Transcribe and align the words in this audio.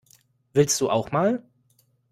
Willst 0.53 0.81
du 0.81 0.89
auch 0.89 1.11
mal? 1.11 1.43